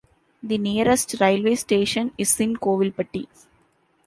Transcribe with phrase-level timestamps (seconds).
[0.41, 3.27] The nearest railway station is in Kovilpatti.